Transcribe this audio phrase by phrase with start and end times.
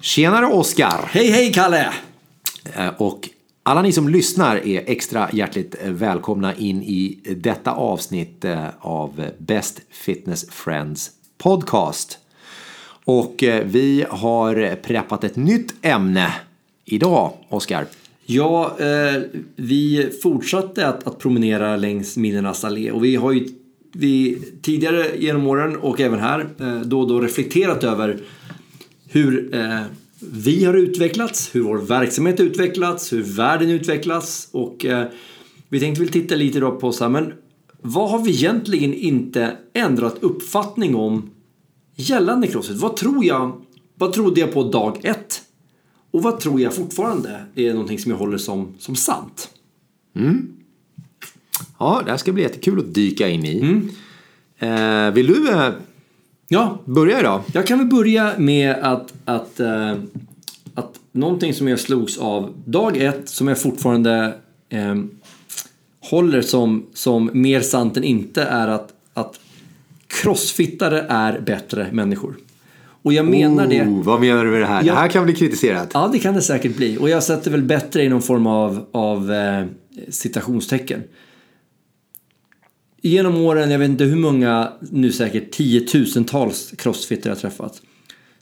[0.00, 1.08] Tjenare Oskar!
[1.10, 1.92] Hej hej Kalle!
[2.76, 3.28] Eh, Och
[3.62, 9.80] alla ni som lyssnar är extra hjärtligt välkomna in i detta avsnitt eh, av Best
[9.90, 12.18] Fitness Friends Podcast.
[13.04, 16.32] Och eh, vi har preppat ett nytt ämne
[16.84, 17.86] idag, Oskar.
[18.26, 19.22] Ja, eh,
[19.56, 23.48] vi fortsatte att, att promenera längs minnenas allé och vi har ju
[23.92, 28.18] vi, tidigare genom åren och även här eh, då och då reflekterat över
[29.08, 29.82] hur eh,
[30.20, 35.06] vi har utvecklats, hur vår verksamhet utvecklats, hur världen utvecklats och eh,
[35.68, 37.32] vi tänkte väl titta lite då på så här, men
[37.80, 41.30] vad har vi egentligen inte ändrat uppfattning om
[41.94, 42.76] gällande crossfit?
[42.76, 43.60] Vad tror jag,
[43.94, 45.42] vad trodde jag på dag ett?
[46.10, 49.50] Och vad tror jag fortfarande är någonting som jag håller som, som sant?
[51.78, 53.82] Ja, det här ska bli jättekul att dyka in i.
[54.58, 55.70] Eh, vill du eh,
[56.48, 57.42] Ja, börja idag?
[57.52, 59.92] jag kan väl börja med att, att, eh,
[60.74, 64.34] att någonting som jag slogs av dag ett som jag fortfarande
[64.68, 64.94] eh,
[66.10, 69.40] håller som, som mer sant än inte är att, att
[70.06, 72.36] crossfittare är bättre människor.
[73.02, 74.84] Och jag menar det Oh, vad menar du med det här?
[74.84, 74.92] Ja.
[74.92, 75.90] Det här kan bli kritiserat.
[75.94, 76.98] Ja, det kan det säkert bli.
[77.00, 79.64] Och jag sätter väl bättre i någon form av, av eh,
[80.08, 81.02] citationstecken.
[83.02, 87.82] Genom åren, jag vet inte hur många, nu säkert tiotusentals crossfitter jag har träffat.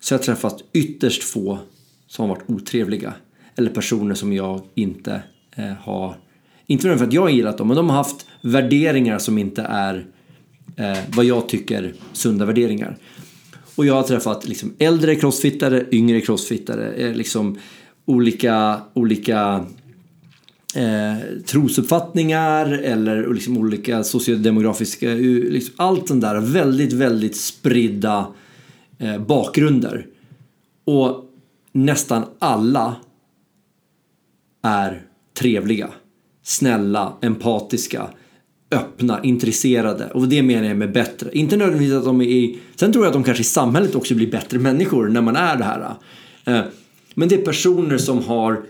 [0.01, 1.59] Så jag har träffat ytterst få
[2.07, 3.15] som har varit otrevliga.
[3.57, 5.23] Eller personer som jag inte
[5.57, 6.17] eh, har,
[6.67, 10.07] inte för att jag har gillat dem, men de har haft värderingar som inte är
[10.77, 12.99] eh, vad jag tycker sunda värderingar.
[13.75, 17.59] Och jag har träffat liksom äldre crossfittare, yngre crossfittare, eh, liksom
[18.05, 19.67] olika, olika
[20.75, 28.27] eh, trosuppfattningar eller liksom olika sociodemografiska, liksom allt sånt där väldigt, väldigt spridda
[28.99, 30.07] eh, bakgrunder.
[30.85, 31.25] Och
[31.73, 32.97] nästan alla
[34.63, 35.03] är
[35.39, 35.89] trevliga,
[36.43, 38.09] snälla, empatiska,
[38.71, 40.11] öppna, intresserade.
[40.11, 41.31] Och det menar jag med bättre.
[41.33, 42.59] Inte nödvändigtvis att de är i...
[42.77, 45.57] Sen tror jag att de kanske i samhället också blir bättre människor när man är
[45.57, 45.95] det här.
[46.45, 46.65] Eh,
[47.15, 48.63] Men det är personer som har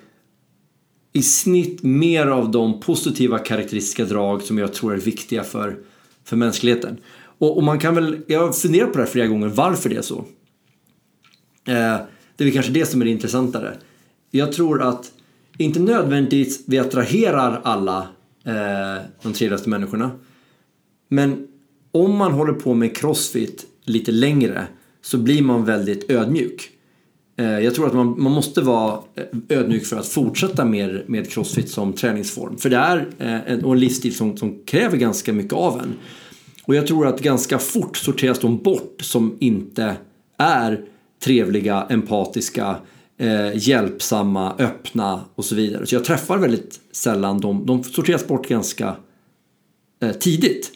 [1.16, 5.78] i snitt mer av de positiva karaktäristiska drag som jag tror är viktiga för,
[6.24, 6.96] för mänskligheten.
[7.38, 9.96] Och, och man kan väl, jag har funderat på det här flera gånger, varför det
[9.96, 10.18] är så.
[11.64, 11.96] Eh,
[12.36, 13.76] det är väl kanske det som är det intressantare.
[14.30, 15.12] Jag tror att
[15.58, 18.08] inte nödvändigtvis vi attraherar alla
[18.44, 20.10] eh, de trevligaste människorna.
[21.08, 21.48] Men
[21.92, 24.66] om man håller på med crossfit lite längre
[25.02, 26.70] så blir man väldigt ödmjuk.
[27.36, 31.30] Eh, jag tror att man, man måste vara eh, ödmjuk för att fortsätta med, med
[31.30, 32.58] crossfit som träningsform.
[32.58, 35.94] För det är eh, en, en livsstil som, som kräver ganska mycket av en.
[36.64, 39.96] Och jag tror att ganska fort sorteras de bort som inte
[40.38, 40.84] är
[41.24, 42.76] trevliga, empatiska,
[43.18, 45.86] eh, hjälpsamma, öppna och så vidare.
[45.86, 47.66] Så jag träffar väldigt sällan dem.
[47.66, 48.96] De sorteras bort ganska
[50.02, 50.72] eh, tidigt.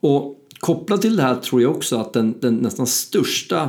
[0.00, 3.68] Och kopplat till det här tror jag också att den, den nästan största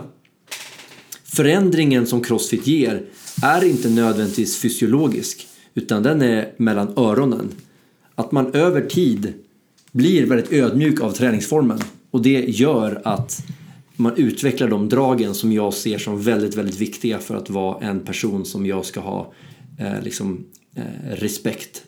[1.33, 3.03] förändringen som crossfit ger
[3.43, 7.51] är inte nödvändigtvis fysiologisk utan den är mellan öronen.
[8.15, 9.33] Att man över tid
[9.91, 11.79] blir väldigt ödmjuk av träningsformen
[12.11, 13.45] och det gör att
[13.95, 17.99] man utvecklar de dragen som jag ser som väldigt, väldigt viktiga för att vara en
[17.99, 19.33] person som jag ska ha
[19.79, 21.83] eh, liksom, eh, respekt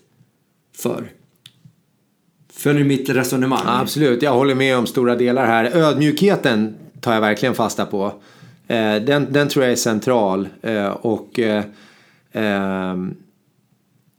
[0.76, 1.12] för.
[2.54, 3.64] Följer mitt resonemang?
[3.66, 5.66] Absolut, jag håller med om stora delar här.
[5.78, 8.22] Ödmjukheten tar jag verkligen fasta på.
[8.68, 10.48] Eh, den, den tror jag är central.
[10.62, 11.64] Eh, och eh,
[12.32, 12.96] eh,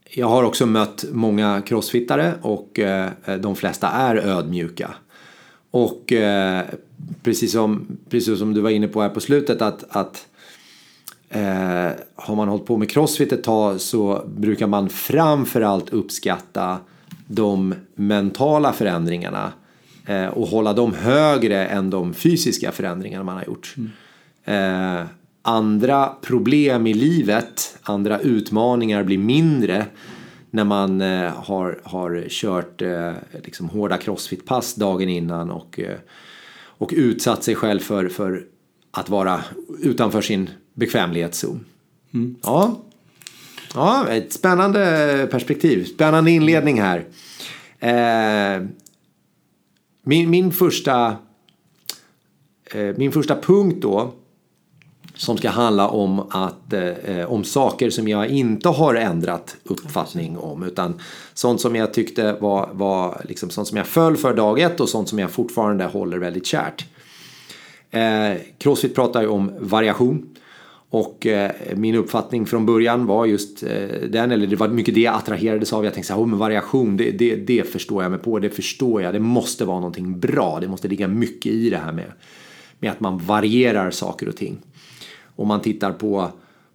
[0.09, 4.93] jag har också mött många crossfittare och eh, de flesta är ödmjuka.
[5.71, 6.63] Och eh,
[7.23, 10.27] precis, som, precis som du var inne på här på slutet att, att
[11.29, 16.77] eh, har man hållit på med crossfit ett tag så brukar man framförallt uppskatta
[17.27, 19.51] de mentala förändringarna
[20.05, 23.73] eh, och hålla dem högre än de fysiska förändringarna man har gjort.
[23.77, 23.91] Mm.
[24.45, 25.03] Eh,
[25.41, 29.85] andra problem i livet, andra utmaningar blir mindre
[30.55, 33.13] när man eh, har, har kört eh,
[33.43, 35.97] liksom hårda crossfit-pass dagen innan och, eh,
[36.77, 38.43] och utsatt sig själv för, för
[38.91, 39.41] att vara
[39.81, 41.65] utanför sin bekvämlighetszon.
[42.43, 42.81] Ja.
[43.73, 45.85] ja, ett spännande perspektiv.
[45.85, 47.05] Spännande inledning här.
[47.79, 48.67] Eh,
[50.03, 51.15] min, min, första,
[52.95, 54.13] min första punkt då
[55.15, 60.63] som ska handla om, att, eh, om saker som jag inte har ändrat uppfattning om.
[60.63, 60.99] Utan
[61.33, 64.89] sånt som jag tyckte var, var liksom sånt som jag föll för dag ett och
[64.89, 66.85] sånt som jag fortfarande håller väldigt kärt.
[67.91, 70.35] Eh, Crossfit pratar ju om variation.
[70.89, 73.69] Och eh, min uppfattning från början var just eh,
[74.09, 75.83] den, eller det var mycket det jag attraherades av.
[75.85, 78.49] Jag tänkte så här, oh, men variation, det, det, det förstår jag mig på, det
[78.49, 79.13] förstår jag.
[79.13, 82.11] Det måste vara någonting bra, det måste ligga mycket i det här med,
[82.79, 84.57] med att man varierar saker och ting.
[85.35, 86.31] Om man tittar på,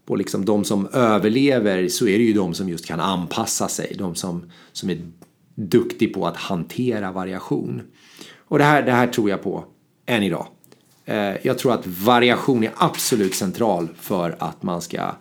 [0.06, 3.94] på liksom de som överlever så är det ju de som just kan anpassa sig,
[3.98, 4.98] de som, som är
[5.54, 7.82] duktiga på att hantera variation.
[8.38, 9.64] Och det här, det här tror jag på
[10.06, 10.46] än idag.
[11.04, 15.14] Eh, jag tror att variation är absolut central för att man ska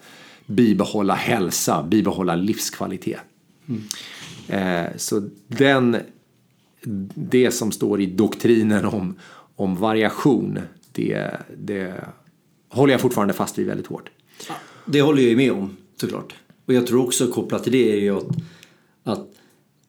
[0.46, 3.20] bibehålla hälsa, bibehålla livskvalitet.
[3.68, 3.84] Mm.
[4.98, 5.98] Så den,
[7.16, 9.16] det som står i doktrinen om,
[9.56, 10.60] om variation,
[10.92, 12.04] det, det
[12.70, 14.10] håller jag fortfarande fast vid väldigt hårt.
[14.86, 16.34] Det håller jag med om såklart.
[16.66, 18.28] Och jag tror också kopplat till det är ju att,
[19.04, 19.28] att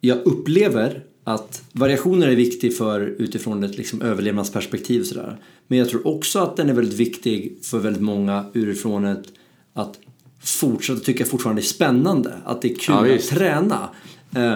[0.00, 5.02] jag upplever att variationer är viktig för utifrån ett liksom överlevnadsperspektiv.
[5.02, 5.36] Sådär.
[5.66, 9.32] Men jag tror också att den är väldigt viktig för väldigt många utifrån ett
[9.72, 9.98] att
[10.42, 12.34] fortsätta tycka fortfarande är spännande.
[12.44, 13.88] Att det är kul ja, att träna.
[14.36, 14.54] Eh,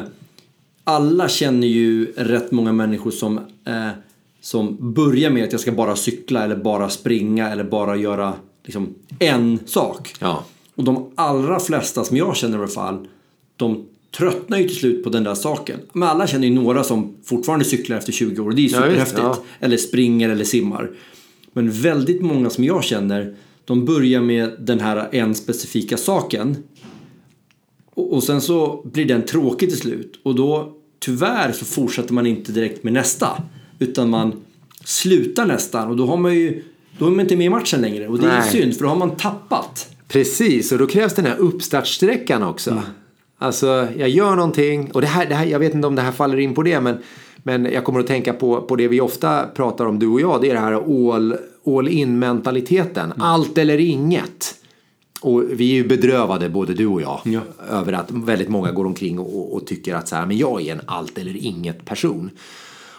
[0.84, 3.88] alla känner ju rätt många människor som, eh,
[4.44, 8.32] som börjar med att jag ska bara cykla eller bara springa eller bara göra
[8.64, 10.14] liksom, en sak.
[10.20, 10.44] Ja.
[10.74, 13.08] Och de allra flesta som jag känner i alla fall,
[13.56, 13.86] de
[14.16, 15.80] tröttnar ju till slut på den där saken.
[15.92, 18.68] Men alla känner ju några som fortfarande cyklar efter 20 år och det är ju
[18.68, 19.18] superhäftigt.
[19.22, 19.66] Ja, ja.
[19.66, 20.90] Eller springer eller simmar.
[21.52, 26.56] Men väldigt många som jag känner, de börjar med den här en specifika saken.
[27.94, 30.20] Och, och sen så blir den tråkig till slut.
[30.22, 33.42] Och då tyvärr så fortsätter man inte direkt med nästa.
[33.84, 34.32] Utan man
[34.84, 36.62] slutar nästan och då har man ju
[36.98, 38.50] då är man inte med i matchen längre och det är Nej.
[38.50, 39.90] synd för då har man tappat.
[40.08, 42.70] Precis, och då krävs den här uppstartsträckan också.
[42.70, 42.82] Mm.
[43.38, 46.12] Alltså, jag gör någonting och det här, det här, jag vet inte om det här
[46.12, 46.98] faller in på det men,
[47.42, 50.40] men jag kommer att tänka på, på det vi ofta pratar om du och jag.
[50.40, 51.36] Det är det här all,
[51.66, 53.04] all in mentaliteten.
[53.04, 53.20] Mm.
[53.20, 54.54] Allt eller inget.
[55.20, 57.40] Och vi är ju bedrövade både du och jag ja.
[57.70, 60.72] över att väldigt många går omkring och, och, tycker att så här, men jag är
[60.72, 62.30] en allt eller inget person.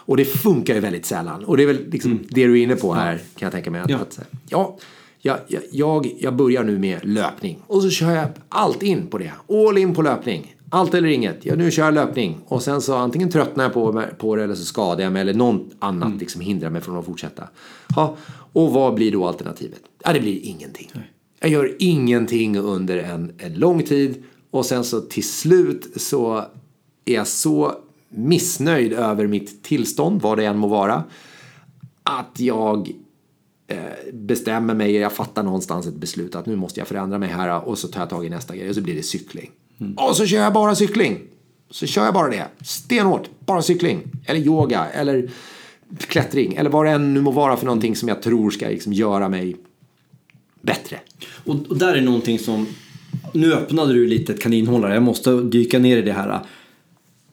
[0.06, 1.44] Och det funkar ju väldigt sällan.
[1.44, 2.24] Och det är väl liksom mm.
[2.28, 3.80] det du är inne på här kan jag tänka mig.
[3.80, 3.96] Att, ja.
[3.96, 4.76] Att, ja,
[5.18, 5.38] jag,
[5.70, 9.32] jag, jag börjar nu med löpning och så kör jag allt in på det.
[9.48, 10.54] All in på löpning.
[10.70, 11.38] Allt eller inget.
[11.42, 12.40] Ja, nu kör jag löpning.
[12.46, 15.34] Och sen så antingen tröttnar jag på, på det eller så skadar jag mig eller
[15.34, 16.18] något annat mm.
[16.18, 17.48] liksom hindrar mig från att fortsätta.
[17.96, 18.16] Ja,
[18.52, 19.80] och vad blir då alternativet?
[20.04, 20.90] Ja, det blir ingenting.
[20.94, 21.12] Nej.
[21.40, 26.44] Jag gör ingenting under en, en lång tid och sen så till slut så
[27.04, 27.74] är jag så
[28.08, 31.04] missnöjd över mitt tillstånd, vad det än må vara,
[32.02, 32.92] att jag
[33.68, 37.68] Eh, bestämmer mig, jag fattar någonstans ett beslut att nu måste jag förändra mig här
[37.68, 39.50] och så tar jag tag i nästa grej och så blir det cykling.
[39.80, 39.94] Mm.
[39.94, 41.18] Och så kör jag bara cykling.
[41.70, 42.46] Så kör jag bara det.
[42.64, 43.28] Stenhårt.
[43.46, 44.02] Bara cykling.
[44.26, 44.86] Eller yoga.
[44.86, 45.30] Eller
[45.98, 46.54] klättring.
[46.54, 49.28] Eller vad det än nu må vara för någonting som jag tror ska liksom göra
[49.28, 49.56] mig
[50.60, 51.00] bättre.
[51.44, 52.66] Och, och där är någonting som...
[53.32, 54.94] Nu öppnade du lite ett kaninhållare.
[54.94, 56.40] Jag måste dyka ner i det här.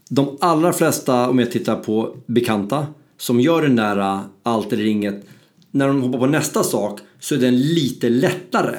[0.10, 5.26] De allra flesta, om jag tittar på bekanta, som gör den där allt eller inget
[5.74, 8.78] när de hoppar på nästa sak så är den lite lättare.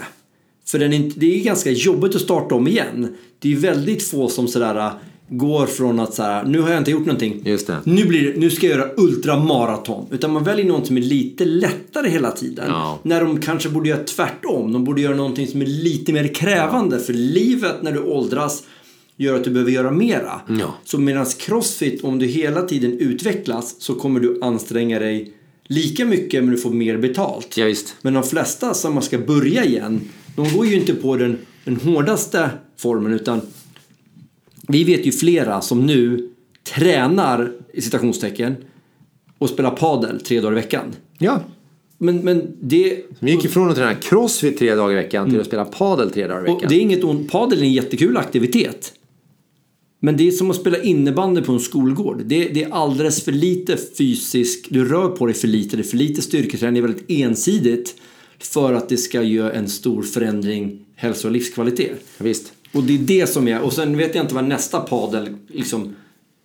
[0.67, 3.17] För den är, det är ganska jobbigt att starta om igen.
[3.39, 4.93] Det är väldigt få som sådär äh,
[5.29, 7.43] går från att såhär, nu har jag inte gjort någonting.
[7.85, 10.07] Nu, blir det, nu ska jag göra ultramaraton.
[10.11, 12.65] Utan man väljer något som är lite lättare hela tiden.
[12.69, 12.99] Ja.
[13.03, 14.73] När de kanske borde göra tvärtom.
[14.73, 16.97] De borde göra någonting som är lite mer krävande.
[16.97, 17.03] Ja.
[17.03, 18.63] För livet när du åldras
[19.17, 20.41] gör att du behöver göra mera.
[20.49, 20.75] Ja.
[20.85, 25.33] Så medan crossfit, om du hela tiden utvecklas så kommer du anstränga dig
[25.65, 27.57] lika mycket men du får mer betalt.
[27.57, 27.75] Ja.
[28.03, 30.01] Men de flesta som man ska börja igen,
[30.37, 33.41] de går ju inte på den, den hårdaste formen utan
[34.69, 36.31] vi vet ju flera som nu
[36.75, 38.57] tränar i citationstecken
[39.39, 40.95] och spelar padel tre dagar i veckan.
[41.19, 41.41] Ja.
[41.99, 43.05] Men, men det...
[43.19, 46.27] Vi gick ifrån att träna crossfit tre dagar i veckan till att spela padel tre
[46.27, 46.57] dagar i veckan.
[46.57, 47.31] Och det är inget ont.
[47.31, 48.93] Padel är en jättekul aktivitet.
[50.05, 52.23] Men det är som att spela innebandy på en skolgård.
[52.25, 55.85] Det, det, är alldeles för lite fysisk, du rör på dig för lite, det är
[55.85, 57.97] för lite styrketräning, det är väldigt ensidigt
[58.39, 62.05] för att det ska göra en stor förändring hälso och livskvalitet.
[62.19, 62.53] Visst.
[62.73, 65.95] Och det är det som är, och sen vet jag inte vad nästa padel, liksom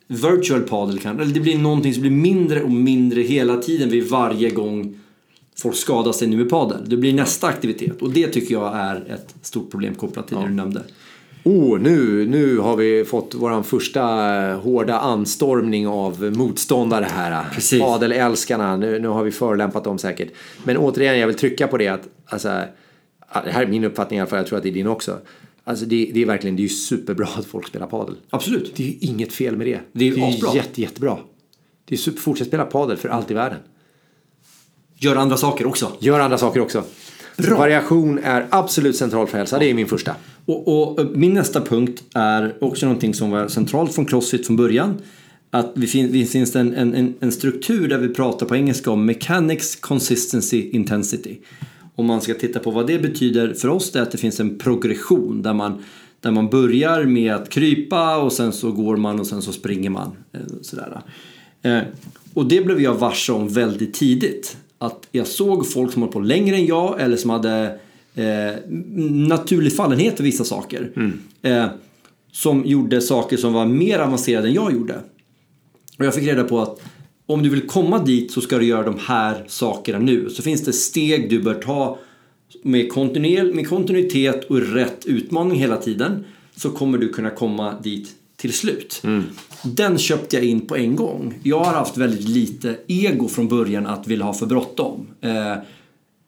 [0.07, 4.09] virtual padel kan, eller det blir någonting som blir mindre och mindre hela tiden vid
[4.09, 4.99] varje gång
[5.57, 6.89] folk skadar sig nu med padel.
[6.89, 10.43] Det blir nästa aktivitet och det tycker jag är ett stort problem kopplat till ja.
[10.43, 10.83] det du nämnde.
[11.43, 14.01] Oh, nu, nu har vi fått vår första
[14.53, 17.45] hårda anstormning av motståndare här.
[17.53, 17.81] Precis.
[17.81, 20.31] Adelälskarna, nu, nu har vi förolämpat dem säkert.
[20.63, 22.47] Men återigen, jag vill trycka på det att, alltså,
[23.43, 25.19] det här är min uppfattning i alla fall, jag tror att det är din också.
[25.63, 28.15] Alltså det, det är verkligen, det är superbra att folk spelar padel.
[28.29, 28.75] Absolut.
[28.75, 29.79] Det är ju inget fel med det.
[29.91, 31.17] Det är, det är jätte, jättebra.
[31.85, 33.59] Det är super, fortsätt spela padel för allt i världen.
[34.95, 35.91] Gör andra saker också.
[35.99, 36.83] Gör andra saker också.
[37.47, 37.57] Bra.
[37.57, 39.59] Variation är absolut centralt för hälsa.
[39.59, 40.15] Det är min första.
[40.45, 40.67] Och,
[40.99, 44.97] och min nästa punkt är också någonting som var centralt från Crossfit från början.
[45.51, 49.05] Att det finns, det finns en, en, en struktur där vi pratar på engelska om
[49.05, 51.37] mechanics, consistency, intensity.
[51.95, 54.39] Om man ska titta på vad det betyder för oss det är att det finns
[54.39, 55.83] en progression där man,
[56.21, 59.89] där man börjar med att krypa och sen så går man och sen så springer
[59.89, 60.11] man.
[60.33, 61.01] eh, Sådär.
[61.61, 61.79] Eh,
[62.33, 64.57] Och det blev jag varse om väldigt tidigt.
[64.81, 67.79] Att jag såg folk som höll på längre än jag eller som hade
[68.15, 68.55] eh,
[69.27, 70.91] naturlig fallenhet för vissa saker.
[71.41, 71.65] Eh,
[72.31, 74.95] som gjorde saker som var mer avancerade än jag gjorde.
[75.99, 76.81] Och jag fick reda på att
[77.25, 80.29] om du vill komma dit så ska du göra de här sakerna nu.
[80.29, 81.97] Så finns det steg du bör ta
[82.63, 86.25] med, kontinuer- med kontinuitet och rätt utmaning hela tiden.
[86.55, 88.09] Så kommer du kunna komma dit
[88.39, 89.01] till slut.
[89.63, 91.39] Den köpte jag in på en gång.
[91.43, 95.07] Jag har haft väldigt lite ego från början att vilja ha för bråttom.
[95.21, 95.55] Eh,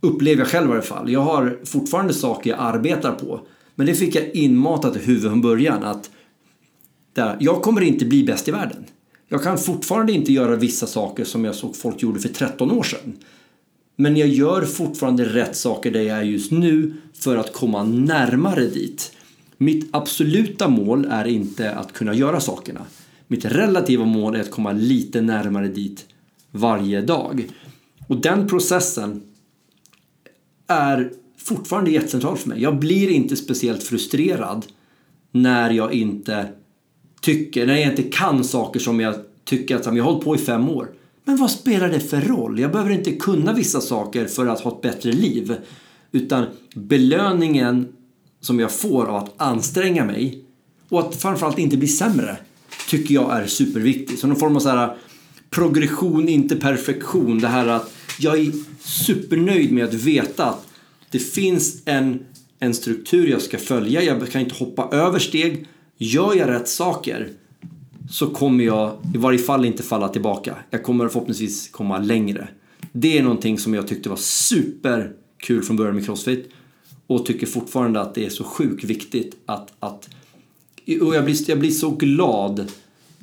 [0.01, 1.12] upplever jag själv i alla fall.
[1.12, 3.41] Jag har fortfarande saker jag arbetar på.
[3.75, 5.84] Men det fick jag inmatat i huvudet från början.
[5.84, 6.10] att
[7.13, 8.86] där, jag kommer inte bli bäst i världen.
[9.27, 12.84] Jag kan fortfarande inte göra vissa saker som jag såg folk gjorde för 13 år
[12.84, 13.18] sedan.
[13.96, 18.68] Men jag gör fortfarande rätt saker där jag är just nu för att komma närmare
[18.68, 19.12] dit.
[19.62, 22.86] Mitt absoluta mål är inte att kunna göra sakerna.
[23.27, 26.06] Mitt relativa mål är att komma lite närmare dit
[26.51, 27.48] varje dag.
[28.08, 29.22] Och den processen
[30.68, 32.62] är fortfarande jättecentral för mig.
[32.62, 34.65] Jag blir inte speciellt frustrerad
[35.32, 36.48] när jag inte
[37.22, 40.39] tycker, när jag inte kan saker som jag tycker att jag har hållit på i
[40.39, 40.91] fem år.
[41.24, 42.60] Men vad spelar det för roll?
[42.60, 45.56] Jag behöver inte kunna vissa saker för att ha ett bättre liv.
[46.12, 47.88] Utan belöningen
[48.41, 50.43] som jag får av att anstränga mig
[50.89, 52.38] och att framförallt inte bli sämre
[52.89, 54.19] tycker jag är superviktigt.
[54.19, 54.98] Så någon form av så här
[55.50, 57.39] progression, inte perfektion.
[57.39, 60.67] Det här att jag är supernöjd med att veta att
[61.10, 62.25] det finns en,
[62.60, 64.03] en struktur jag ska följa.
[64.03, 65.67] Jag kan inte hoppa över steg.
[65.98, 67.29] Gör jag rätt saker
[68.10, 70.55] så kommer jag i varje fall inte falla tillbaka.
[70.69, 72.48] Jag kommer förhoppningsvis komma längre.
[72.91, 76.51] Det är någonting som jag tyckte var superkul från början med Crossfit
[77.15, 80.10] och tycker fortfarande att det är så sjukt viktigt att, att
[81.01, 82.72] och jag blir, jag blir så glad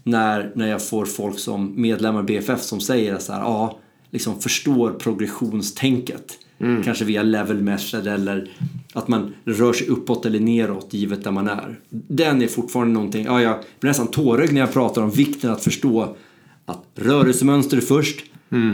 [0.03, 3.79] när, när jag får folk som medlemmar i BFF som säger så här, ja,
[4.11, 6.39] liksom förstår progressionstänket.
[6.85, 8.51] Kanske via level measured eller
[8.93, 11.81] att man rör sig uppåt eller neråt givet där man är.
[11.91, 15.65] Den är fortfarande någonting, ja, jag blir nästan tårögd när jag pratar om vikten att
[15.65, 16.17] förstå
[16.65, 18.25] att rörelsemönster är först.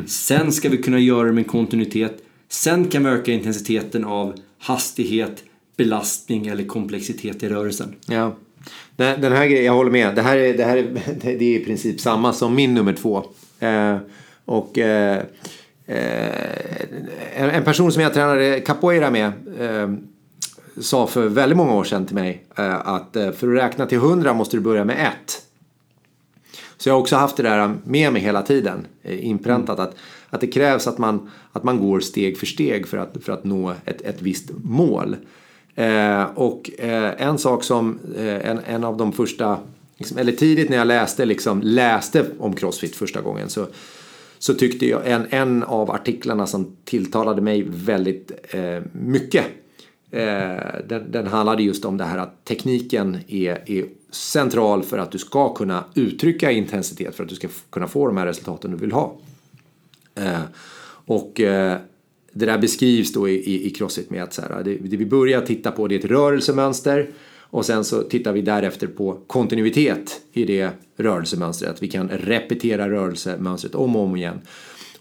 [0.07, 2.25] Sen ska vi kunna göra det med kontinuitet.
[2.49, 5.45] Sen kan vi öka intensiteten av hastighet,
[5.77, 7.95] belastning eller komplexitet i rörelsen.
[8.07, 8.37] Ja.
[8.97, 10.15] Den här grejen, jag håller med.
[10.15, 10.83] Det här är, det här är,
[11.21, 13.25] det är i princip samma som min nummer två.
[13.61, 13.97] Eh,
[14.45, 15.23] och eh,
[15.87, 16.57] eh,
[17.37, 19.95] en, en person som jag tränade capoeira med eh,
[20.81, 23.99] sa för väldigt många år sedan till mig eh, att eh, för att räkna till
[23.99, 25.41] hundra måste du börja med ett.
[26.77, 29.97] Så jag har också haft det där med mig hela tiden, inpräntat att,
[30.35, 33.45] att det krävs att man, att man går steg för steg för att, för att
[33.45, 35.17] nå ett, ett visst mål.
[35.75, 39.59] Eh, och eh, en sak som eh, en, en av de första,
[39.97, 43.67] liksom, eller tidigt när jag läste, liksom, läste om Crossfit första gången så,
[44.39, 49.45] så tyckte jag en, en av artiklarna som tilltalade mig väldigt eh, mycket
[50.15, 55.11] Eh, den, den handlade just om det här att tekniken är, är central för att
[55.11, 58.77] du ska kunna uttrycka intensitet för att du ska kunna få de här resultaten du
[58.77, 59.17] vill ha.
[60.15, 60.43] Eh,
[61.07, 61.79] och eh,
[62.33, 65.07] det där beskrivs då i, i, i Crossfit med att så här, det, det vi
[65.07, 67.11] börjar titta på det är ett rörelsemönster
[67.55, 71.83] och sen så tittar vi därefter på kontinuitet i det rörelsemönstret.
[71.83, 74.41] Vi kan repetera rörelsemönstret om och om igen.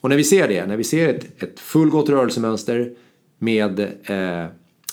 [0.02, 2.92] Och när vi ser det, när vi ser ett, ett fullgott rörelsemönster
[3.40, 4.46] med eh,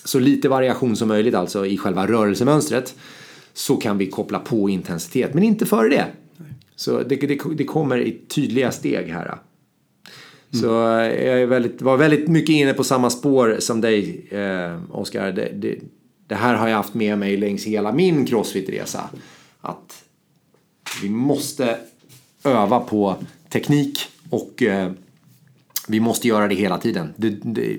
[0.05, 2.95] så lite variation som möjligt alltså i själva rörelsemönstret
[3.53, 6.07] så kan vi koppla på intensitet, men inte före det.
[6.77, 9.39] Så det, det, det kommer i tydliga steg här.
[10.53, 15.33] Så eh, jag väldigt, var väldigt mycket inne på samma spår som dig, eh, Oskar.
[15.33, 15.79] Det, det,
[16.27, 19.01] det här har jag haft med mig längs hela min crossfit-resa.
[19.61, 20.05] Att
[21.03, 21.79] vi måste
[22.45, 23.17] öva på
[23.49, 23.99] teknik
[24.31, 24.93] och eh,
[25.89, 27.15] vi måste göra det hela tiden.
[27.17, 27.79] Det, det,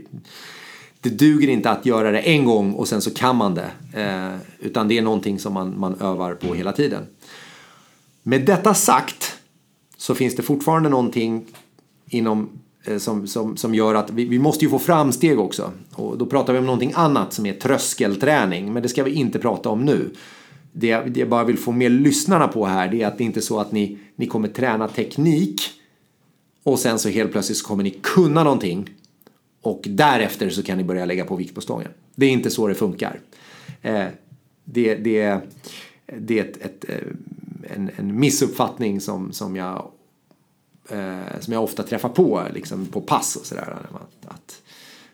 [1.01, 3.71] det duger inte att göra det en gång och sen så kan man det.
[3.93, 7.07] Eh, utan det är någonting som man, man övar på hela tiden.
[8.23, 9.37] Med detta sagt
[9.97, 11.45] så finns det fortfarande någonting
[12.11, 12.49] inom
[12.83, 15.71] eh, som, som, som gör att vi, vi måste ju få framsteg också.
[15.91, 18.73] Och då pratar vi om någonting annat som är tröskelträning.
[18.73, 20.13] Men det ska vi inte prata om nu.
[20.73, 23.23] Det jag, det jag bara vill få med lyssnarna på här det är att det
[23.23, 25.61] inte är så att ni, ni kommer träna teknik
[26.63, 28.89] och sen så helt plötsligt så kommer ni kunna någonting
[29.61, 31.87] och därefter så kan ni börja lägga på vikt på stången.
[32.15, 33.19] Det är inte så det funkar.
[33.81, 34.05] Eh,
[34.63, 35.39] det, det,
[36.19, 39.91] det är ett, ett, eh, en, en missuppfattning som, som, jag,
[40.91, 43.77] eh, som jag ofta träffar på liksom på pass och sådär.
[43.93, 44.61] Att, att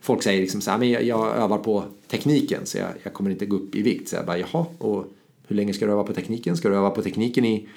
[0.02, 3.30] folk säger liksom så här, men jag, jag övar på tekniken så jag, jag, kommer
[3.30, 4.10] inte gå upp i vikt.
[4.10, 5.06] Så jag bara, jaha, och
[5.48, 6.58] hur länge ska du öva på tekniken?
[6.58, 7.68] Ska du öva på tekniken i,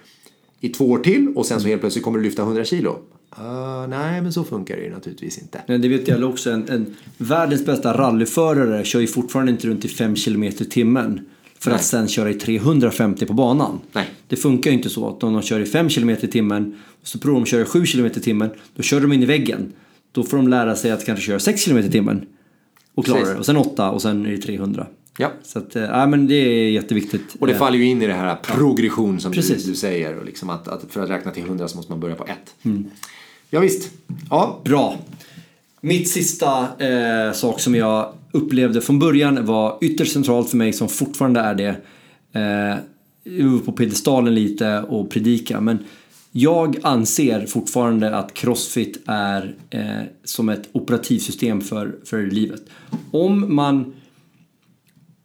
[0.60, 2.98] i två år till och sen så helt plötsligt kommer du lyfta 100 kilo?
[3.38, 5.60] Uh, nej, men så funkar det ju naturligtvis inte.
[5.66, 6.50] Men det vet jag också.
[6.50, 11.20] En, en, världens bästa rallyförare kör ju fortfarande inte runt i 5 km i timmen.
[11.62, 13.80] För att sen köra i 350 på banan.
[13.92, 14.06] Nej.
[14.28, 17.08] Det funkar ju inte så att om de kör i 5 km i timmen och
[17.08, 18.50] så provar de att köra i 7 km i timmen.
[18.76, 19.72] Då kör de in i väggen.
[20.12, 22.26] Då får de lära sig att kanske köra 6 km i timmen.
[22.94, 23.38] Och klara det.
[23.38, 24.86] Och sen 8 och sen är det 300.
[25.18, 25.32] Ja.
[25.42, 27.36] Så att, äh, men det är jätteviktigt.
[27.40, 30.18] Och det faller ju in i det här progression som du, du, säger.
[30.18, 32.36] Och liksom att, att, för att räkna till 100 så måste man börja på 1.
[32.62, 32.90] Mm.
[33.50, 33.90] Ja, visst.
[34.30, 34.60] Ja.
[34.64, 34.98] Bra.
[35.80, 40.88] Mitt sista eh, sak som jag upplevde från början var ytterst centralt för mig som
[40.88, 41.76] fortfarande är det.
[42.40, 42.78] Eh,
[43.64, 45.78] på piedestalen lite och predika men
[46.32, 52.62] jag anser fortfarande att Crossfit är eh, som ett operativsystem för, för livet.
[53.10, 53.94] Om man,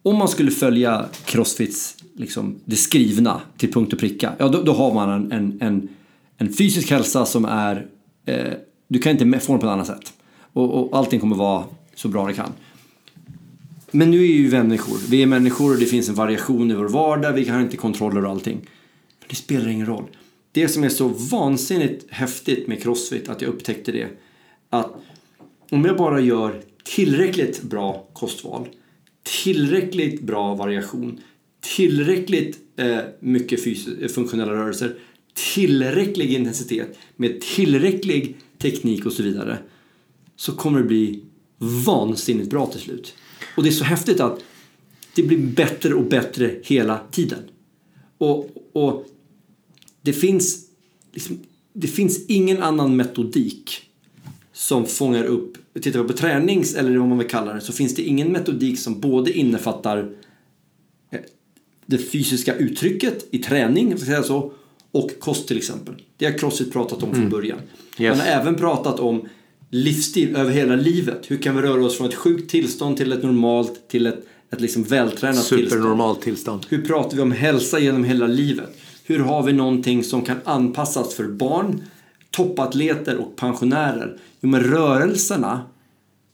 [0.02, 4.72] om man skulle följa Crossfits, liksom, det skrivna till punkt och pricka, ja då, då
[4.72, 5.88] har man en, en, en,
[6.36, 7.86] en fysisk hälsa som är
[8.24, 8.52] eh,
[8.88, 10.12] du kan inte få den på ett annat sätt.
[10.52, 12.52] Och, och allting kommer vara så bra det kan.
[13.90, 14.98] Men nu är ju vi människor.
[15.08, 17.32] Vi är människor och det finns en variation i vår vardag.
[17.32, 18.56] Vi har inte kontroller och allting.
[19.18, 20.04] Men det spelar ingen roll.
[20.52, 24.08] Det som är så vansinnigt häftigt med Crossfit, att jag upptäckte det.
[24.70, 24.92] Att
[25.70, 28.68] om jag bara gör tillräckligt bra kostval,
[29.44, 31.20] tillräckligt bra variation,
[31.76, 34.96] tillräckligt eh, mycket eh, funktionella rörelser
[35.54, 39.58] tillräcklig intensitet, med tillräcklig teknik och så vidare
[40.36, 41.22] så kommer det bli
[41.58, 43.14] vansinnigt bra till slut.
[43.56, 44.40] Och det är så häftigt att
[45.14, 47.38] det blir bättre och bättre hela tiden.
[48.18, 49.06] Och, och
[50.02, 50.66] det finns
[51.12, 51.38] liksom,
[51.72, 53.82] det finns ingen annan metodik
[54.52, 57.94] som fångar upp, tittar vi på tränings eller vad man vill kalla det, så finns
[57.94, 60.12] det ingen metodik som både innefattar
[61.10, 61.20] eh,
[61.86, 64.52] det fysiska uttrycket i träning, ska säga så,
[64.90, 65.94] och kost till exempel.
[66.16, 67.30] Det har Crossfit pratat om från mm.
[67.30, 67.58] början.
[67.98, 68.18] Yes.
[68.18, 69.28] Man har även pratat om
[69.76, 71.30] livsstil över hela livet.
[71.30, 74.60] Hur kan vi röra oss från ett sjukt tillstånd till ett normalt, till ett, ett
[74.60, 75.70] liksom vältränat tillstånd.
[75.70, 76.66] Supernormalt tillstånd.
[76.68, 78.78] Hur pratar vi om hälsa genom hela livet?
[79.04, 81.82] Hur har vi någonting som kan anpassas för barn,
[82.30, 84.18] toppatleter och pensionärer?
[84.40, 85.62] Jo, men rörelserna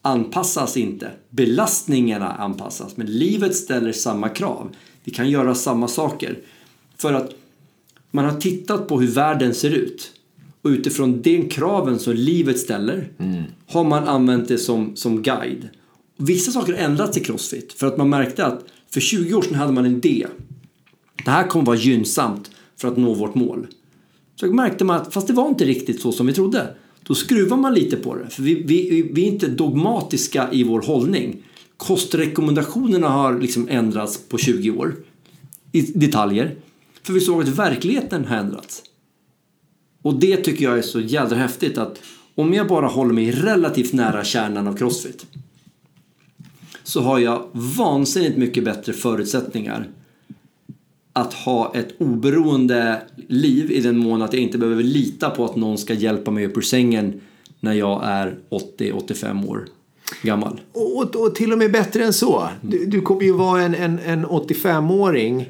[0.02, 1.11] anpassas inte.
[1.31, 2.96] Belastningarna anpassas.
[2.96, 4.68] Men livet ställer samma krav.
[5.05, 6.38] Vi kan göra samma saker.
[6.96, 7.31] För att
[8.11, 10.12] man har tittat på hur världen ser ut.
[10.62, 13.42] Och utifrån den kraven som livet ställer mm.
[13.66, 15.68] har man använt det som, som guide.
[16.16, 19.55] Vissa saker har ändrats i Crossfit för att man märkte att för 20 år sedan
[19.55, 20.27] hade man en idé.
[21.25, 23.66] Det här kommer vara gynnsamt för att nå vårt mål.
[24.40, 26.75] Så märkte man att fast det var inte riktigt så som vi trodde.
[27.03, 28.31] Då skruvar man lite på det.
[28.31, 31.42] För vi, vi, vi är inte dogmatiska i vår hållning.
[31.77, 34.94] Kostrekommendationerna har liksom ändrats på 20 år
[35.72, 36.55] i detaljer.
[37.03, 38.83] För vi såg att verkligheten har ändrats.
[40.02, 42.00] Och det tycker jag är så jävla häftigt att
[42.34, 45.26] om jag bara håller mig relativt nära kärnan av Crossfit
[46.82, 49.88] så har jag vansinnigt mycket bättre förutsättningar
[51.12, 55.56] att ha ett oberoende liv i den mån att jag inte behöver lita på att
[55.56, 57.20] någon ska hjälpa mig upp ur sängen
[57.60, 58.36] när jag är
[58.78, 59.66] 80-85 år
[60.22, 60.60] gammal.
[60.72, 62.48] Och, och, till och med bättre än så.
[62.60, 65.46] Du, du kommer ju vara en, en, en 85-åring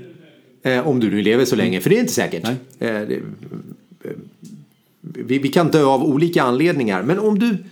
[0.63, 2.49] Eh, om du nu lever så länge, för det är inte säkert.
[2.49, 3.21] Eh, det,
[5.15, 7.03] vi, vi, kan dö av olika anledningar.
[7.03, 7.65] Men om du,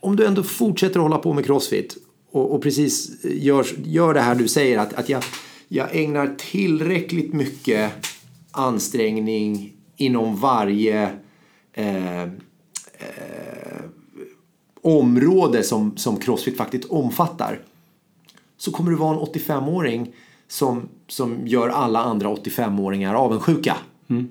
[0.00, 1.96] om du ändå fortsätter hålla på med crossfit
[2.30, 5.22] och, och precis eh, gör, gör det här du säger att, att jag,
[5.68, 7.92] jag ägnar tillräckligt mycket
[8.50, 11.10] ansträngning inom varje
[11.72, 12.28] eh, eh,
[14.82, 17.60] område som, som crossfit faktiskt omfattar
[18.56, 20.14] så kommer du vara en 85-åring
[20.48, 23.76] som, som gör alla andra 85-åringar avundsjuka.
[24.08, 24.28] Mm.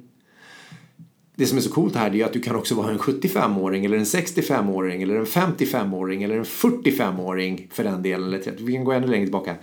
[1.36, 3.98] Det som är så coolt här är att du kan också vara en 75-åring eller
[3.98, 8.28] en 65-åring eller en 55-åring eller en 45-åring för den delen.
[8.28, 9.56] Eller 30, vi kan gå ännu längre tillbaka.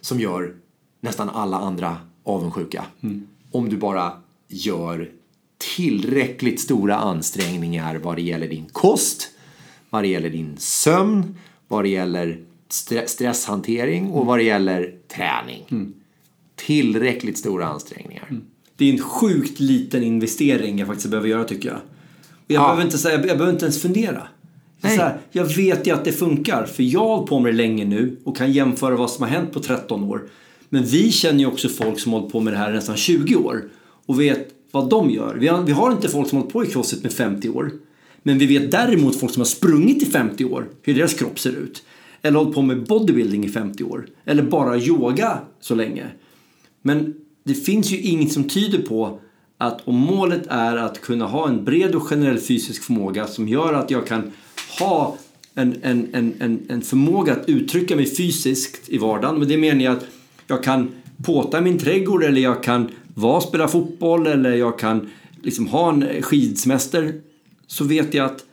[0.00, 0.54] Som gör
[1.00, 2.84] nästan alla andra avundsjuka.
[3.02, 3.26] Mm.
[3.50, 4.12] Om du bara
[4.48, 5.10] gör
[5.76, 9.30] tillräckligt stora ansträngningar vad det gäller din kost,
[9.90, 11.36] vad det gäller din sömn,
[11.68, 12.44] vad det gäller
[13.06, 15.66] stresshantering och vad det gäller träning.
[15.70, 15.94] Mm.
[16.54, 18.26] Tillräckligt stora ansträngningar.
[18.30, 18.44] Mm.
[18.76, 21.78] Det är en sjukt liten investering jag faktiskt behöver göra tycker jag.
[22.46, 22.62] Jag, ja.
[22.62, 24.22] behöver, inte, jag behöver inte ens fundera.
[24.80, 24.96] Nej.
[24.96, 27.56] så här, jag vet ju att det funkar för jag har hållit på med det
[27.56, 30.28] länge nu och kan jämföra vad som har hänt på 13 år.
[30.68, 33.36] Men vi känner ju också folk som har hållit på med det här nästan 20
[33.36, 33.68] år
[34.06, 35.34] och vet vad de gör.
[35.34, 37.70] Vi har, vi har inte folk som har hållit på i crossfit med 50 år.
[38.22, 41.52] Men vi vet däremot folk som har sprungit i 50 år, hur deras kropp ser
[41.52, 41.82] ut.
[42.22, 44.06] Eller hållit på med bodybuilding i 50 år.
[44.24, 46.04] Eller bara yoga så länge.
[46.82, 47.14] Men
[47.46, 49.20] det finns ju inget som tyder på
[49.58, 53.72] att om målet är att kunna ha en bred och generell fysisk förmåga som gör
[53.72, 54.32] att jag kan
[54.78, 55.16] ha
[55.54, 59.38] en, en, en, en, en förmåga att uttrycka mig fysiskt i vardagen.
[59.38, 60.06] Men det menar jag att
[60.46, 60.90] jag kan
[61.24, 65.10] påta i min trädgård eller jag kan vara och spela fotboll eller jag kan
[65.42, 67.20] liksom ha en skidsemester.
[67.66, 68.44] Så vet jag att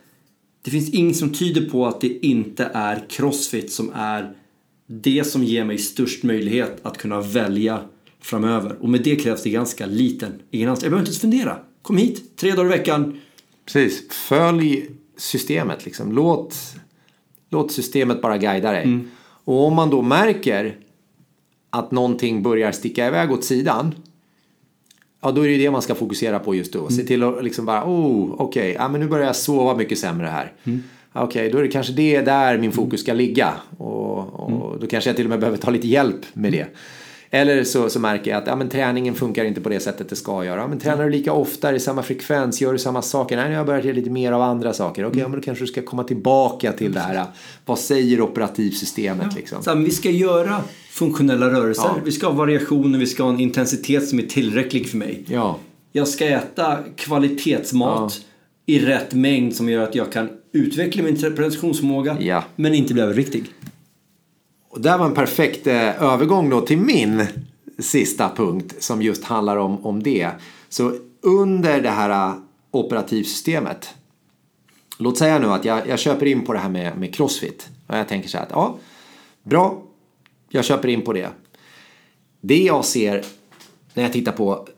[0.62, 4.32] det finns inget som tyder på att det inte är crossfit som är
[4.86, 7.80] det som ger mig störst möjlighet att kunna välja
[8.24, 8.76] framöver.
[8.80, 10.70] Och med det krävs det ganska liten egen ansträngning.
[10.70, 11.58] Jag behöver inte ens fundera.
[11.82, 13.20] Kom hit, tre dagar i veckan.
[13.66, 14.08] Precis.
[14.10, 15.84] Följ systemet.
[15.84, 16.12] Liksom.
[16.12, 16.56] Låt,
[17.50, 18.98] låt systemet bara guida dig.
[19.44, 20.76] Och om man då märker
[21.70, 23.94] att någonting börjar sticka iväg åt sidan.
[25.22, 26.88] Ja, då är det ju det man ska fokusera på just då.
[26.88, 30.26] Se till att liksom bara, oh, okej, ja, men nu börjar jag sova mycket sämre
[30.26, 30.52] här.
[31.12, 33.52] Ja, Okej, då är det kanske det där min fokus ska ligga.
[33.78, 36.66] Och, och då kanske jag till och med behöver ta lite hjälp med det.
[37.34, 40.16] Eller så, så märker jag att ja, men träningen funkar inte på det sättet det
[40.16, 40.60] ska göra.
[40.60, 43.36] Ja, men tränar du lika ofta, i samma frekvens, gör du samma saker?
[43.36, 45.06] Nej, nu har jag börjat göra lite mer av andra saker.
[45.06, 47.24] Okej, ja, men då kanske du ska komma tillbaka till det här.
[47.66, 49.62] Vad säger operativsystemet liksom?
[49.62, 51.82] Så vi ska göra funktionella rörelser.
[51.84, 51.96] Ja.
[52.04, 55.24] Vi ska ha variationer, vi ska ha en intensitet som är tillräcklig för mig.
[55.26, 55.58] Ja,
[55.92, 58.20] Jag ska äta kvalitetsmat
[58.66, 62.44] i rätt mängd som gör att jag kan utveckla min prestationsförmåga Ja.
[62.56, 63.44] men inte bli överviktig.
[64.74, 67.26] Och där var en perfekt eh, övergång då till min
[67.78, 70.30] sista punkt som just handlar om, om det.
[70.68, 72.34] Så under det här eh,
[72.70, 73.94] operativsystemet.
[74.98, 77.68] Låt säga nu att jag, jag köper in på det här med, med crossfit.
[77.86, 78.78] Och jag tänker så här att ja,
[79.42, 79.82] bra,
[80.48, 81.28] jag köper in på det.
[82.40, 83.24] Det jag ser
[83.94, 84.68] när jag tittar på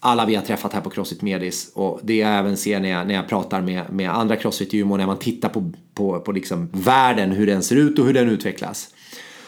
[0.00, 3.06] alla vi har träffat här på Crossfit Medis och det jag även ser när jag,
[3.06, 7.30] när jag pratar med, med andra Crossfit-gym när man tittar på, på, på liksom världen,
[7.30, 8.90] hur den ser ut och hur den utvecklas.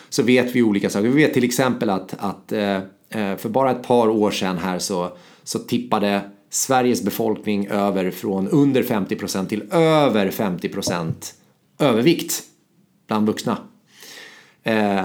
[0.09, 1.09] Så vet vi olika saker.
[1.09, 2.77] Vi vet till exempel att, att eh,
[3.09, 8.49] eh, för bara ett par år sedan här så, så tippade Sveriges befolkning över från
[8.49, 11.13] under 50% till över 50%
[11.79, 12.43] övervikt
[13.07, 13.59] bland vuxna.
[14.63, 15.03] Eh,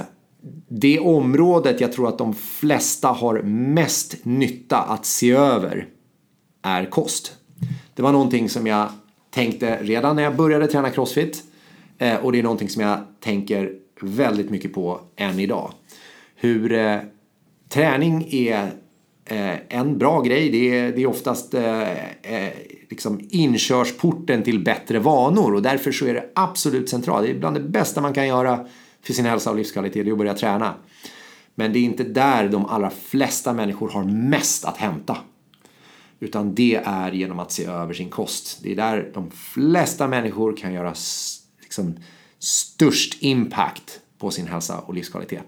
[0.68, 5.88] det området jag tror att de flesta har mest nytta att se över
[6.62, 7.36] är kost.
[7.96, 8.90] Det var någonting som jag
[9.30, 11.44] tänkte redan när jag började träna crossfit
[12.22, 15.74] och det är någonting som jag tänker väldigt mycket på än idag.
[16.36, 16.98] Hur eh,
[17.70, 18.72] träning är
[19.26, 20.50] eh, en bra grej.
[20.50, 22.54] Det är, det är oftast eh, eh,
[22.90, 27.26] liksom inkörsporten till bättre vanor och därför så är det absolut centralt.
[27.26, 28.66] Det är bland det bästa man kan göra
[29.02, 30.74] för sin hälsa och livskvalitet, det är att börja träna.
[31.56, 35.18] Men det är inte där de allra flesta människor har mest att hämta.
[36.20, 38.60] Utan det är genom att se över sin kost.
[38.64, 40.94] Det är där de flesta människor kan göra
[41.62, 41.96] liksom,
[42.42, 45.42] störst impact på sin hälsa och livskvalitet.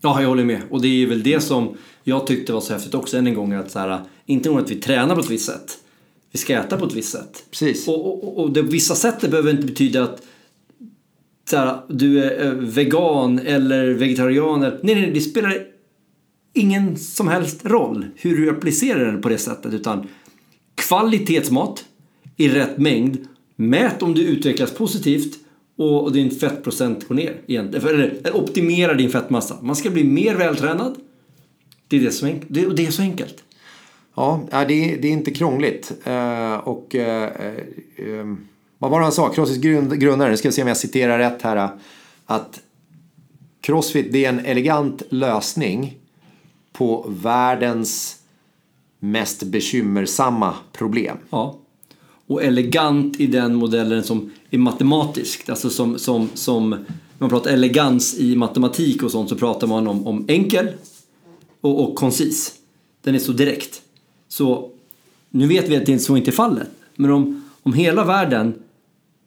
[0.00, 0.62] Ja, jag håller med.
[0.70, 3.52] Och det är väl det som jag tyckte var så häftigt också än en gång.
[3.52, 5.78] Att så här, inte nog att vi tränar på ett visst sätt.
[6.32, 7.44] Vi ska äta på ett visst sätt.
[7.50, 7.88] Precis.
[7.88, 10.22] Och, och, och det vissa sättet behöver inte betyda att
[11.50, 14.60] så här, du är eh, vegan eller vegetarian.
[14.60, 15.66] Nej, nej, det spelar
[16.52, 19.74] ingen som helst roll hur du applicerar det på det sättet.
[19.74, 20.06] Utan
[20.74, 21.84] kvalitetsmat
[22.36, 23.26] i rätt mängd.
[23.56, 25.41] Mät om du utvecklas positivt
[25.82, 27.36] och och din fettprocent går ner.
[27.46, 27.88] egentligen.
[27.88, 29.56] Eller, eller optimera din fettmassa.
[29.62, 30.96] Man ska bli mer vältränad.
[31.88, 33.44] Det är, det som det, det är så enkelt.
[34.14, 35.92] Ja, det, är, det är inte krångligt.
[36.04, 37.22] Eh, och eh,
[37.96, 38.34] eh,
[38.78, 39.28] vad var det han sa?
[39.28, 41.68] Crossfits grund, grundare, nu ska vi se om jag citerar rätt här.
[42.26, 42.60] Att
[43.60, 45.98] Crossfit det är en elegant lösning
[46.72, 48.16] på världens
[48.98, 51.16] mest bekymmersamma problem.
[51.30, 51.58] Ja.
[52.32, 55.48] Och elegant i den modellen som är matematisk.
[55.48, 56.86] Alltså som, som, som när
[57.18, 60.68] man pratar elegans i matematik och sånt så pratar man om, om enkel
[61.60, 62.54] och, och koncis.
[63.02, 63.82] Den är så direkt.
[64.28, 64.70] Så
[65.30, 66.68] nu vet vi att det så inte är fallet.
[66.96, 68.54] Men om, om hela världen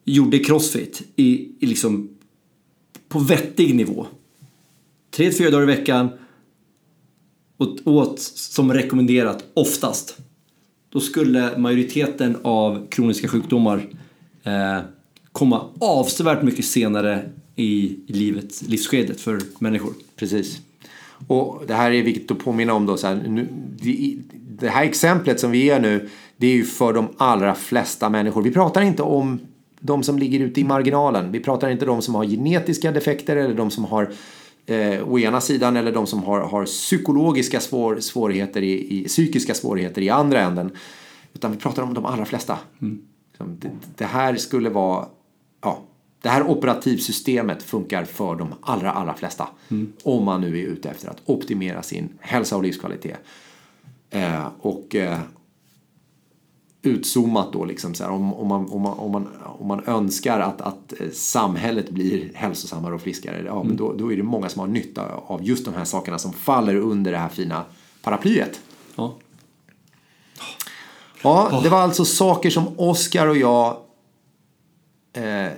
[0.04, 2.08] gjorde crossfit i, i liksom
[3.08, 4.06] på vettig nivå.
[5.10, 6.08] Tre till fyra dagar i veckan
[7.56, 10.18] och åt som rekommenderat oftast
[10.96, 13.86] då skulle majoriteten av kroniska sjukdomar
[14.44, 14.78] eh,
[15.32, 19.92] komma avsevärt mycket senare i, livet, livsskedet för människor.
[20.16, 20.60] Precis.
[21.26, 22.96] Och det här är viktigt att påminna om då.
[22.96, 23.48] Så här, nu,
[23.80, 24.16] det,
[24.60, 28.42] det här exemplet som vi ger nu, det är ju för de allra flesta människor.
[28.42, 29.38] Vi pratar inte om
[29.80, 31.32] de som ligger ute i marginalen.
[31.32, 34.12] Vi pratar inte om de som har genetiska defekter eller de som har
[34.66, 39.54] eh, å ena sidan eller de som har, har psykologiska svår, svårigheter i, i, psykiska
[39.54, 40.70] svårigheter i andra änden.
[41.34, 42.58] Utan vi pratar om de allra flesta.
[42.82, 43.02] Mm.
[43.38, 45.06] Det, det, här skulle vara,
[45.62, 45.82] ja,
[46.22, 49.48] det här operativsystemet funkar för de allra, allra flesta.
[49.68, 49.92] Mm.
[50.02, 53.18] Om man nu är ute efter att optimera sin hälsa och livskvalitet.
[54.10, 55.18] Eh, och eh,
[56.86, 60.40] utzoomat då liksom så här, om, om, man, om, man, om, man, om man önskar
[60.40, 63.66] att, att samhället blir hälsosammare och friskare, ja, mm.
[63.66, 66.32] men då, då är det många som har nytta av just de här sakerna som
[66.32, 67.64] faller under det här fina
[68.02, 68.60] paraplyet.
[68.96, 69.14] Ja.
[71.22, 73.76] Ja, det var alltså saker som Oskar och jag
[75.12, 75.52] eh,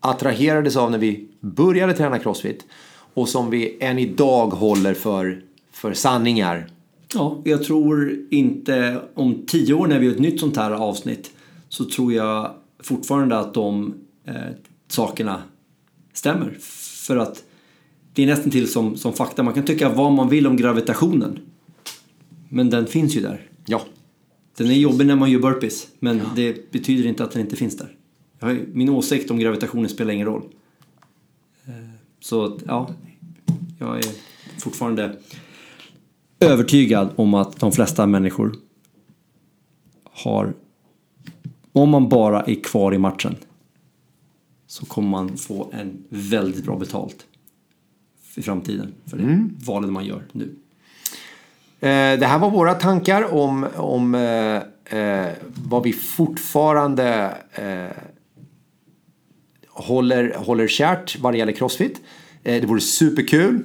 [0.00, 2.66] attraherades av när vi började träna crossfit
[3.14, 6.70] och som vi än idag håller för, för sanningar
[7.14, 11.30] Ja, jag tror inte om tio år när vi gör ett nytt sånt här avsnitt
[11.68, 13.94] så tror jag fortfarande att de
[14.24, 14.34] eh,
[14.88, 15.42] sakerna
[16.12, 16.56] stämmer.
[17.06, 17.44] För att
[18.12, 19.42] det är nästan till som, som fakta.
[19.42, 21.38] Man kan tycka vad man vill om gravitationen.
[22.48, 23.46] Men den finns ju där.
[23.66, 23.82] Ja.
[24.56, 26.24] Den är jobbig när man gör burpees, men ja.
[26.36, 27.96] det betyder inte att den inte finns där.
[28.40, 30.42] Har, min åsikt om gravitationen spelar ingen roll.
[31.66, 31.72] Eh,
[32.20, 32.90] så ja,
[33.78, 34.12] jag är
[34.58, 35.16] fortfarande
[36.40, 38.54] övertygad om att de flesta människor
[40.04, 40.54] har,
[41.72, 43.36] om man bara är kvar i matchen,
[44.66, 47.26] så kommer man få en väldigt bra betalt
[48.34, 49.56] i framtiden för det mm.
[49.64, 50.54] valet man gör nu.
[51.80, 55.32] Eh, det här var våra tankar om, om eh, eh,
[55.68, 57.96] vad vi fortfarande eh,
[59.68, 62.00] håller, håller kärt vad det gäller Crossfit.
[62.42, 63.62] Det vore superkul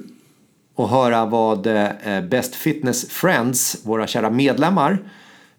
[0.76, 4.98] och höra vad eh, Best Fitness Friends, våra kära medlemmar,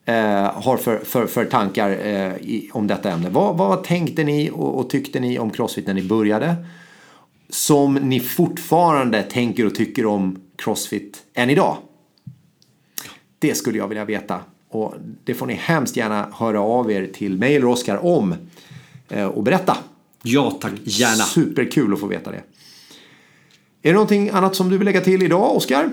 [0.06, 0.16] eh,
[0.54, 3.30] har för, för, för tankar eh, i, om detta ämne.
[3.30, 6.56] Vad, vad tänkte ni och, och, tyckte ni om Crossfit när ni började?
[7.50, 11.78] Som ni fortfarande tänker och tycker om Crossfit än idag?
[13.40, 14.40] Det skulle jag vilja veta.
[14.70, 18.36] Och det får ni hemskt gärna höra av er till mig eller Oskar om
[19.34, 19.78] och berätta.
[20.24, 21.24] Ja tack, gärna.
[21.24, 22.42] Superkul att få veta det.
[23.88, 25.90] Är det någonting annat som du vill lägga till idag, Oskar?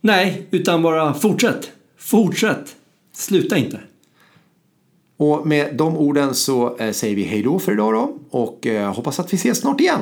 [0.00, 1.70] Nej, utan bara fortsätt.
[1.98, 2.76] Fortsätt.
[3.12, 3.80] Sluta inte.
[5.16, 8.94] Och med de orden så eh, säger vi hej då för idag då och eh,
[8.94, 10.00] hoppas att vi ses snart igen.